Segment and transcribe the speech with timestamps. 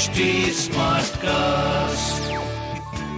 [0.00, 0.20] HD
[1.16, 2.30] cast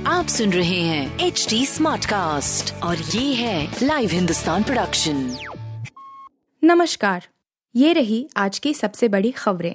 [0.09, 5.37] आप सुन रहे हैं एच डी स्मार्ट कास्ट और ये है लाइव हिंदुस्तान प्रोडक्शन
[6.65, 7.27] नमस्कार
[7.77, 9.75] ये रही आज की सबसे बड़ी खबरें।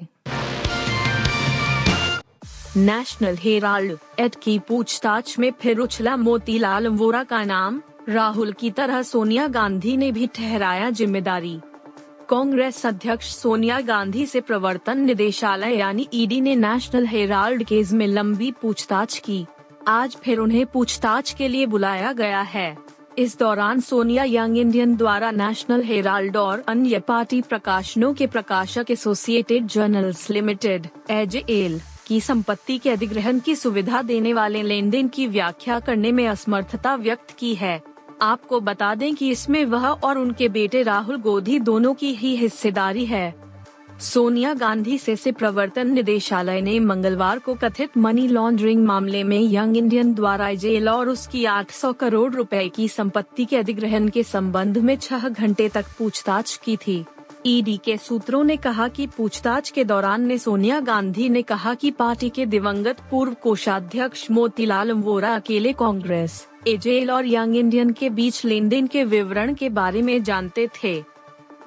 [2.78, 9.02] नेशनल हेराल्ड एड की पूछताछ में फिर उछला मोतीलाल वोरा का नाम। राहुल की तरह
[9.04, 11.60] सोनिया गांधी ने भी ठहराया ज़िम्मेदारी।
[12.30, 18.52] कांग्रेस अध्यक्ष सोनिया गांधी से प्रवर्तन निदेशालय यानी ईडी ने नेशनल हेराल्ड केस में लंबी
[18.52, 19.46] पूछताछ की।
[19.88, 22.78] आज फिर उन्हें पूछताछ के लिए बुलाया गया है।
[23.18, 29.68] इस दौरान सोनिया यंग इंडियन द्वारा नेशनल हेराल्ड और अन्य पार्टी प्रकाशनों के प्रकाशक Associated
[29.68, 35.28] Journals Limited as L की संपत्ति के अधिग्रहण की सुविधा देने वाले लेन देन की
[35.28, 37.82] व्याख्या करने में असमर्थता व्यक्त की है।
[38.22, 43.06] आपको बता दें कि इसमें वह और उनके बेटे राहुल गोधी दोनों की ही हिस्सेदारी
[43.06, 43.36] है।
[44.00, 49.78] सोनिया गांधी से से प्रवर्तन निदेशालय ने मंगलवार को कथित मनी लॉन्ड्रिंग मामले में यंग
[49.78, 54.96] इंडियन द्वारा जेल और उसकी 800 करोड़ रुपए की संपत्ति के अधिग्रहण के संबंध में
[54.98, 57.06] छह घंटे तक पूछताछ की थी।
[57.46, 61.92] ईडी के सूत्रों ने कहा कि पूछताछ के दौरान ने सोनिया गांधी ने कहा कि
[61.92, 68.46] पार्टी के दिवंगत पूर्व कोषाध्यक्ष मोतीलाल वोरा अकेले कांग्रेस एजेल और यंग इंडियन के बीच
[68.46, 71.04] लेन देन के विवरण के बारे में जानते थे।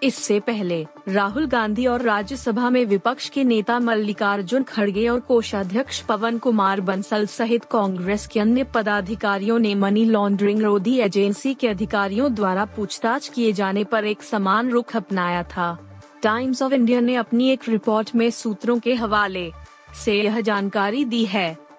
[0.02, 6.38] इससे पहले, राहुल गांधी और राज्यसभा में विपक्ष के नेता मल्लिकार्जुन खड़गे और कोषाध्यक्ष पवन
[6.38, 12.64] कुमार बंसल सहित कांग्रेस के अन्य पदाधिकारियों ने मनी लॉन्ड्रिंग रोधी एजेंसी के अधिकारियों द्वारा
[12.64, 15.78] पूछताछ किए जाने पर एक समान रुख अपनाया था।
[16.22, 19.50] टाइम्स ऑफ़ इंडिया ने अपनी एक रिपोर्ट में सूत्रों के हवाले
[20.04, 21.69] से यह जानकारी दी है।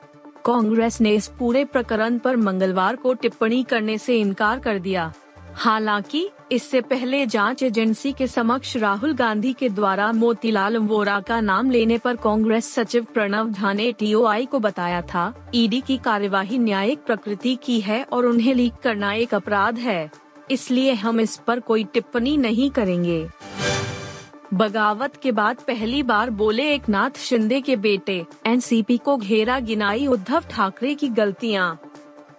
[0.46, 5.14] कांग्रेस ने इस पूरे प्रकरण पर मंगलवार को टिप्पणी करने से इनकार कर दिया।
[5.54, 11.72] हालाँकि, इससे पहले जाँच एजेंसी के समक्ष राहुल गांधी के द्वारा मोतीलाल वोरा का नाम
[11.72, 17.00] लेने पर कांग्रेस सचिव प्रणव झा ने टीओआई को बताया था, ईडी की कार्यवाही न्यायिक
[17.00, 20.12] प्रकृति की है और उन्हें लीक करना एक अपराध है।
[20.52, 23.28] इसलिए हम इस पर कोई टिप्पणी नहीं करेंगे।
[24.54, 30.08] बगावत के बाद पहली बार बोले एक नाथ शिंदे के बेटे, एनसीपी को घेरा गिनाई
[30.08, 31.80] उद्धव ठाकरे की गलतियाँ।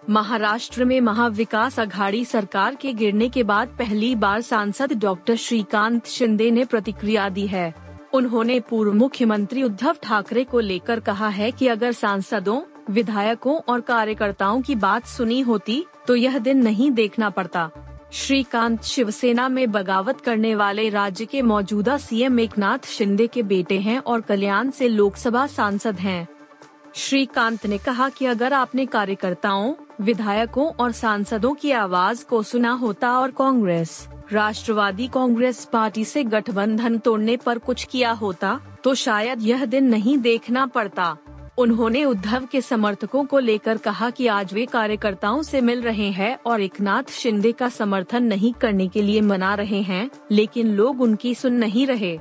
[0.09, 6.49] महाराष्ट्र में महाविकास अघाड़ी सरकार के गिरने के बाद पहली बार सांसद डॉक्टर श्रीकांत शिंदे
[6.51, 7.73] ने प्रतिक्रिया दी है।
[8.13, 14.61] उन्होंने पूर्व मुख्यमंत्री उद्धव ठाकरे को लेकर कहा है कि अगर सांसदों, विधायकों और कार्यकर्ताओं
[14.61, 17.69] की बात सुनी होती तो यह दिन नहीं देखना पड़ता।
[18.13, 23.97] श्रीकांत शिवसेना में बगावत करने वाले राज्य के मौजूदा सीएम एकनाथ शिंदे के बेटे हैं
[23.99, 26.27] और कल्याण से लोकसभा सांसद हैं।
[26.95, 33.17] श्रीकांत ने कहा कि अगर आपने कार्यकर्ताओं, विधायकों और सांसदों की आवाज़ को सुना होता
[33.19, 39.65] और कांग्रेस, राष्ट्रवादी कांग्रेस पार्टी से गठबंधन तोड़ने पर कुछ किया होता तो शायद यह
[39.65, 41.15] दिन नहीं देखना पड़ता
[41.57, 46.37] उन्होंने उद्धव के समर्थकों को लेकर कहा कि आज वे कार्यकर्ताओं से मिल रहे हैं
[46.45, 51.35] और एकनाथ शिंदे का समर्थन नहीं करने के लिए मना रहे हैं, लेकिन लोग उनकी
[51.35, 52.17] सुन नहीं रहे।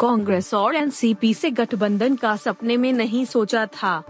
[0.00, 4.02] कांग्रेस और एनसीपी से गठबंधन का सपने में नहीं सोचा था।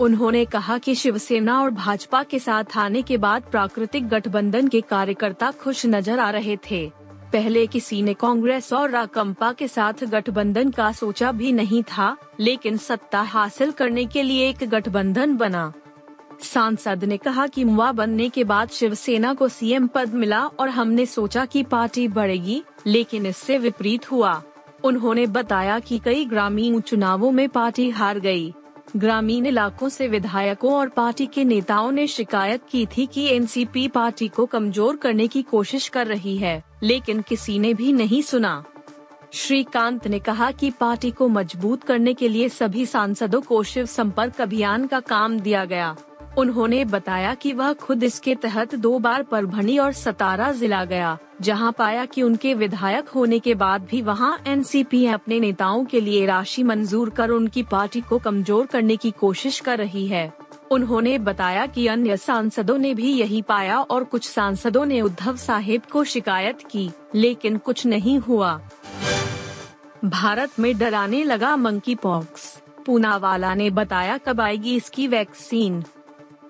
[0.00, 5.50] उन्होंने कहा कि शिवसेना और भाजपा के साथ आने के बाद प्राकृतिक गठबंधन के कार्यकर्ता
[5.50, 6.90] खुश नज़र आ रहे थे।
[7.36, 12.76] पहले किसी ने कांग्रेस और राकंपा के साथ गठबंधन का सोचा भी नहीं था, लेकिन
[12.76, 15.72] सत्ता हासिल करने के लिए एक गठबंधन बना
[16.42, 21.06] सांसद ने कहा कि मुआ बनने के बाद शिवसेना को सीएम पद मिला और हमने
[21.06, 24.42] सोचा कि पार्टी बढ़ेगी, लेकिन इससे विपरीत हुआ
[24.84, 28.52] उन्होंने बताया कि कई ग्रामीण चुनावों में पार्टी हार गई।
[28.96, 34.28] ग्रामीण इलाकों से विधायकों और पार्टी के नेताओं ने शिकायत की थी कि एनसीपी पार्टी
[34.28, 38.62] को कमज़ोर करने की कोशिश कर रही है, लेकिन किसी ने भी नहीं सुना।
[39.32, 44.40] श्रीकांत ने कहा कि पार्टी को मज़बूत करने के लिए सभी सांसदों को शिव संपर्क
[44.40, 45.96] अभियान का काम दिया गया।
[46.38, 51.72] उन्होंने बताया कि वह खुद इसके तहत दो बार परभणी और सतारा जिला गया। जहाँ
[51.72, 56.62] पाया कि उनके विधायक होने के बाद भी वहाँ एनसीपी अपने नेताओं के लिए राशि
[56.62, 60.32] मंजूर कर उनकी पार्टी को कमज़ोर करने की कोशिश कर रही है।
[60.70, 65.82] उन्होंने बताया कि अन्य सांसदों ने भी यही पाया और कुछ सांसदों ने उद्धव साहेब
[65.92, 68.60] को शिकायत की, लेकिन कुछ नहीं हुआ।
[70.04, 72.56] भारत में डराने लगा मंकी पॉक्स
[72.86, 75.82] पूनावाला ने बताया कब आएगी इसकी वैक्सीन।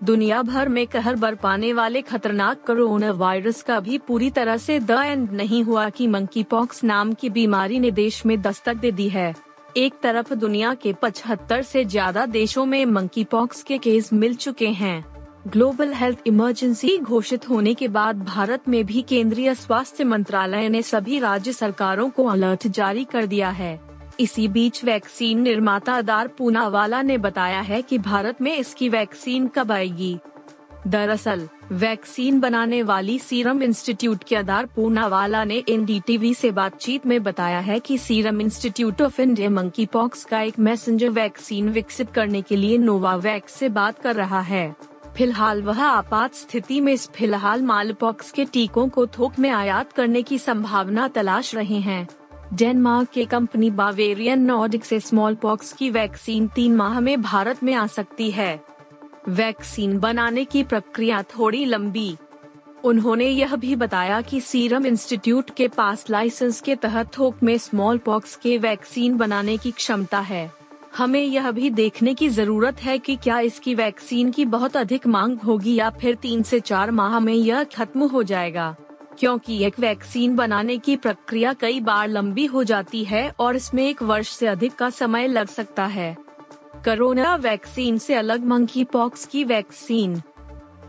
[0.04, 4.90] दुनिया भर में कहर बरपाने वाले खतरनाक कोरोना वायरस का भी पूरी तरह से द
[4.90, 9.08] एंड नहीं हुआ कि मंकी पॉक्स नाम की बीमारी ने देश में दस्तक दे दी
[9.08, 9.34] है।
[9.76, 14.68] एक तरफ़ दुनिया के 75 से ज़्यादा देशों में मंकी पॉक्स के केस मिल चुके
[14.68, 15.04] हैं।
[15.48, 21.18] ग्लोबल हेल्थ इमरजेंसी घोषित होने के बाद भारत में भी केंद्रीय स्वास्थ्य मंत्रालय ने सभी
[21.18, 23.78] राज्य सरकारों को अलर्ट जारी कर दिया है।
[24.20, 29.72] इसी बीच वैक्सीन निर्माता अदार पूनावाला ने बताया है कि भारत में इसकी वैक्सीन कब
[29.72, 30.18] आएगी।
[30.86, 37.60] दरअसल, वैक्सीन बनाने वाली सीरम इंस्टीट्यूट के आधार पूनावाला ने एनडीटीवी से बातचीत में बताया
[37.60, 42.56] है कि Serum Institute of India monkey pox का एक मैसेंजर वैक्सीन विकसित करने के
[42.56, 44.76] लिए नोवावैक्स से बात कर रहा है।
[45.16, 50.22] फ़िलहाल वह आपात स्थिति में इस फ़िलहाल मालपॉक्स के टीकों को थोक में आयात करने
[50.22, 52.08] की संभावना तलाश रहे हैं।
[52.54, 57.74] डेनमार्क के कंपनी बावेरियन नॉर्डिक से स्मॉल पॉक्स की वैक्सीन तीन माह में भारत में
[57.74, 58.60] आ सकती है।
[59.28, 62.16] वैक्सीन बनाने की प्रक्रिया थोड़ी लंबी।
[62.84, 67.98] उन्होंने यह भी बताया कि सीरम इंस्टीट्यूट के पास लाइसेंस के तहत थोक में स्मॉल
[67.98, 70.50] पॉक्स के वैक्सीन बनाने की क्षमता है।
[70.96, 75.38] हमें यह भी देखने की ज़रूरत है कि क्या इसकी वैक्सीन की बहुत अधिक मांग
[75.38, 78.76] होगी या फिर तीन से चार माह में यह खत्म हो जाएगा।
[79.18, 84.02] क्योंकि एक वैक्सीन बनाने की प्रक्रिया कई बार लंबी हो जाती है और इसमें एक
[84.02, 86.16] वर्ष से अधिक का समय लग सकता है।
[86.84, 90.22] कोरोना वैक्सीन से अलग मंकी पॉक्स की वैक्सीन।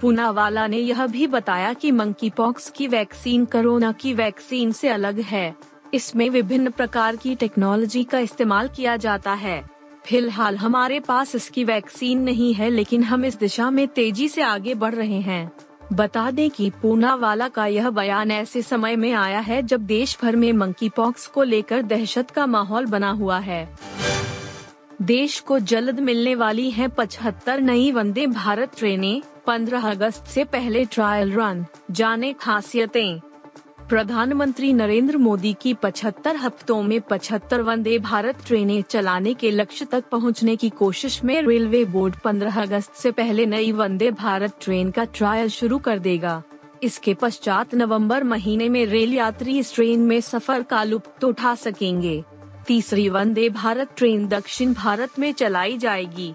[0.01, 5.19] पुनावाला ने यह भी बताया कि मंकी पॉक्स की वैक्सीन कोरोना की वैक्सीन से अलग
[5.19, 5.55] है।
[5.93, 9.61] इसमें विभिन्न प्रकार की टेक्नोलॉजी का इस्तेमाल किया जाता है।
[10.05, 14.73] फ़िलहाल हमारे पास इसकी वैक्सीन नहीं है, लेकिन हम इस दिशा में तेज़ी से आगे
[14.73, 15.51] बढ़ रहे हैं।
[15.93, 20.35] बता दें कि पूनावाला का यह बयान ऐसे समय में आया है जब देश भर
[20.35, 23.77] में मंकी पॉक्स को लेकर दहशत का माहौल बना हुआ है।
[25.01, 30.85] देश को जल्द मिलने वाली है पचहत्तर नई वंदे भारत ट्रेनें 15 अगस्त से पहले
[30.85, 33.19] ट्रायल रन जाने खासियतें।
[33.89, 40.03] प्रधानमंत्री नरेंद्र मोदी की 75 हफ्तों में 75 वंदे भारत ट्रेनें चलाने के लक्ष्य तक
[40.11, 45.03] पहुँचने की कोशिश में रेलवे बोर्ड 15 अगस्त से पहले नई वंदे भारत ट्रेन का
[45.03, 46.43] ट्रायल शुरू कर देगा।
[46.83, 52.23] इसके पश्चात नवंबर महीने में रेल यात्री इस ट्रेन में सफ़र का लुप्त उठा सकेंगे।
[52.67, 56.33] तीसरी वंदे भारत ट्रेन दक्षिण भारत में चलाई जाएगी।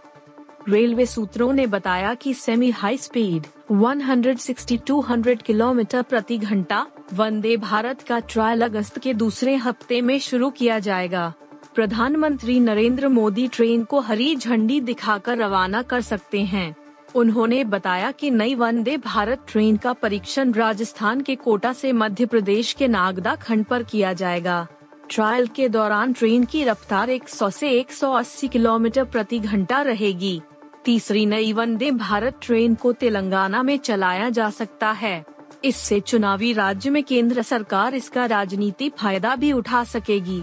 [0.69, 8.19] रेलवे सूत्रों ने बताया कि सेमी हाई स्पीड 160-200 किलोमीटर प्रति घंटा वंदे भारत का
[8.19, 11.33] ट्रायल अगस्त के दूसरे हफ़्ते में शुरू किया जाएगा।
[11.75, 16.75] प्रधानमंत्री नरेंद्र मोदी ट्रेन को हरी झंडी दिखाकर रवाना कर सकते हैं।
[17.15, 22.73] उन्होंने बताया कि नई वंदे भारत ट्रेन का परीक्षण राजस्थान के कोटा से मध्य प्रदेश
[22.73, 24.67] के नागदा खंड पर किया जाएगा।
[25.11, 30.41] ट्रायल के दौरान ट्रेन की रफ्तार 100 से 180 किलोमीटर प्रति घंटा रहेगी।
[30.85, 35.32] तीसरी नई वंदे भारत ट्रेन को तेलंगाना में चलाया जा सकता है।
[35.65, 40.43] इससे चुनावी राज्य में केंद्र सरकार इसका राजनीति फ़ायदा भी उठा सकेगी।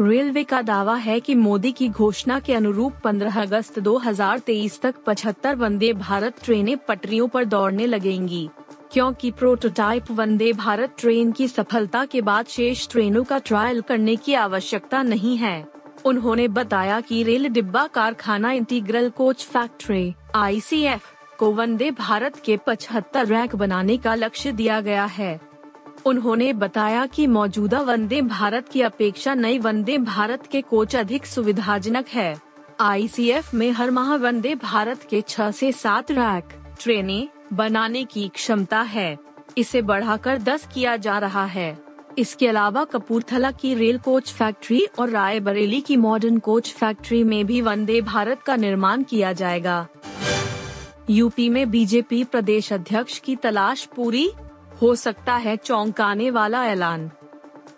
[0.00, 5.54] रेलवे का दावा है कि मोदी की घोषणा के अनुरूप 15 अगस्त 2023 तक 75
[5.54, 8.48] वंदे भारत ट्रेनें पटरियों पर दौड़ने लगेंगी,
[8.92, 14.34] क्योंकि प्रोटोटाइप वंदे भारत ट्रेन की सफलता के बाद शेष ट्रेनों का ट्रायल करने की
[14.36, 15.66] आवश्यकता नहीं है।
[16.06, 23.26] उन्होंने बताया कि रेल डिब्बा कारखाना इंटीग्रल कोच फैक्ट्री, आईसीएफ को वंदे भारत के पचहत्तर
[23.26, 25.40] रैक बनाने का लक्ष्य दिया गया है।
[26.06, 32.08] उन्होंने बताया कि मौजूदा वंदे भारत की अपेक्षा नई वंदे भारत के कोच अधिक सुविधाजनक
[32.08, 32.40] है।
[32.80, 36.48] आईसीएफ में हर माह वंदे भारत के छह से सात रैक
[36.80, 39.16] ट्रेनें बनाने की क्षमता है।
[39.58, 41.78] इसे बढ़ाकर दस किया जा रहा है।
[42.18, 47.60] इसके अलावा कपूरथला की रेल कोच फैक्ट्री और रायबरेली की मॉडर्न कोच फैक्ट्री में भी
[47.60, 49.86] वंदे भारत का निर्माण किया जाएगा।
[51.10, 54.30] यूपी में बीजेपी प्रदेश अध्यक्ष की तलाश पूरी?
[54.82, 57.10] हो सकता है चौंकाने वाला ऐलान।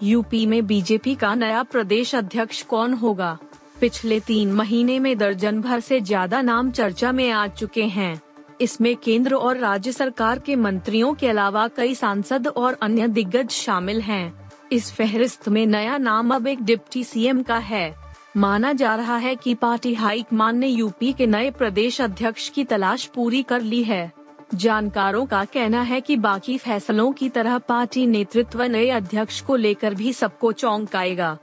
[0.02, 3.38] यूपी में बीजेपी का नया प्रदेश अध्यक्ष कौन होगा?
[3.80, 8.20] पिछले तीन महीने में दर्जन भर से ज़्यादा नाम चर्चा में आ चुके हैं।
[8.60, 14.00] इसमें केंद्र और राज्य सरकार के मंत्रियों के अलावा कई सांसद और अन्य दिग्गज शामिल
[14.00, 17.94] हैं। इस फहरिस्त में नया नाम अब एक डिप्टी सीएम का है।
[18.36, 23.06] माना जा रहा है कि पार्टी हाईकमान ने यूपी के नए प्रदेश अध्यक्ष की तलाश
[23.06, 24.10] पूरी कर ली है
[24.54, 29.94] जानकारों का कहना है कि बाकी फैसलों की तरह पार्टी नेतृत्व नए अध्यक्ष को लेकर
[29.94, 31.36] भी सबको चौंकाएगा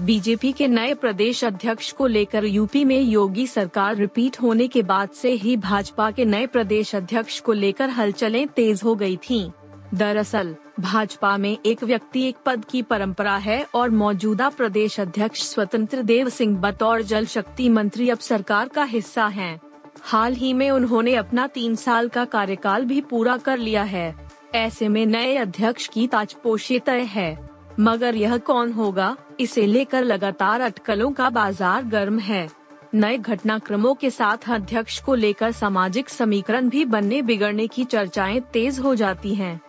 [0.00, 5.10] बीजेपी के नए प्रदेश अध्यक्ष को लेकर यूपी में योगी सरकार रिपीट होने के बाद
[5.10, 9.50] से ही भाजपा के नए प्रदेश अध्यक्ष को लेकर हलचलें तेज हो गई थीं।
[9.94, 16.02] दरअसल, भाजपा में एक व्यक्ति एक पद की परंपरा है और मौजूदा प्रदेश अध्यक्ष स्वतंत्र
[16.02, 19.60] देव सिंह बतौर जल शक्ति मंत्री अब सरकार का हिस्सा हैं।
[20.02, 24.14] हाल ही में उन्होंने अपना तीन साल का कार्यकाल भी पूरा कर लिया है
[24.54, 27.36] ऐसे में नए अध्यक्ष की ताजपोशी तय है
[27.80, 32.48] मगर यह कौन होगा, इसे लेकर लगातार अटकलों का बाज़ार गर्म है
[32.94, 38.78] नए घटनाक्रमों के साथ अध्यक्ष को लेकर सामाजिक समीकरण भी बनने बिगड़ने की चर्चाएँ तेज
[38.78, 39.60] हो जाती हैं।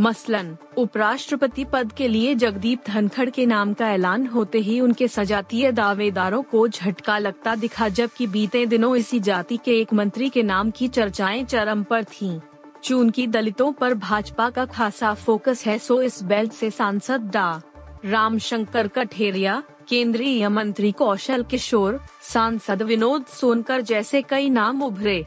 [0.00, 5.72] मसलन, उपराष्ट्रपति पद के लिए जगदीप धनखड़ के नाम का ऐलान होते ही उनके सजातीय
[5.72, 10.70] दावेदारों को झटका लगता दिखा, जबकि बीते दिनों इसी जाति के एक मंत्री के नाम
[10.70, 12.40] की चर्चाएँ चरम पर थीं।
[12.84, 17.62] चूँकि दलितों पर भाजपा का खासा फोकस है, सो इस बेल्ट से सांसद डा.
[18.04, 25.26] रामशंकर कठेरिया, केंद्रीय मंत्री कौशल किशोर, सांसद विनोद सोनकर जैसे कई नाम उभरे।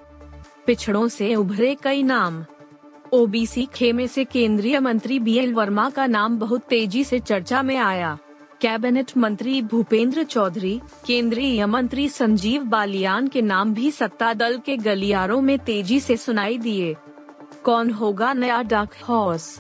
[0.66, 2.46] पिछड़ों से उभरे कई नाम।
[3.14, 7.78] ओबीसी खेमे से केंद्रीय मंत्री बी एल वर्मा का नाम बहुत तेज़ी से चर्चा में
[7.78, 8.18] आया।
[8.62, 15.42] कैबिनेट मंत्री भूपेंद्र चौधरी, केंद्रीय मंत्री संजीव बालियान के नाम भी सत्ता दल के गलियारों
[15.42, 16.96] में तेज़ी से सुनाई दिए।
[17.64, 19.60] कौन होगा नया डाक हॉर्स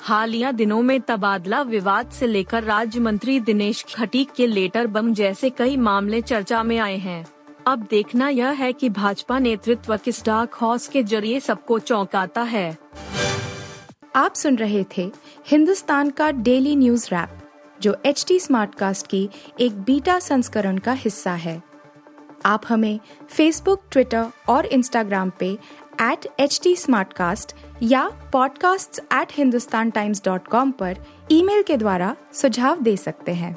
[0.00, 5.50] हालिया दिनों में तबादला विवाद से लेकर राज्य मंत्री दिनेश खटीक के लेटर बम जैसे
[5.50, 7.24] कई मामले चर्चा में आए हैं।
[7.66, 12.78] अब देखना यह है कि भाजपा नेतृत्व किस डार्क हॉर्स के ज़रिए सबको चौंकाता है।
[14.16, 15.12] आप सुन रहे थे
[15.46, 17.28] हिंदुस्तान का डेली न्यूज़ रैप
[17.80, 21.62] जो एच टी स्मार्टकास्ट की एक बीटा संस्करण का हिस्सा है।
[22.46, 23.00] आप हमें
[23.30, 25.58] फेसबुक ट्विटर और इंस्टाग्राम पे
[26.02, 26.76] एट एच टी
[27.82, 30.96] या podcasts@hindustantimes.com पर
[31.30, 33.56] ईमेल के द्वारा सुझाव दे सकते हैं।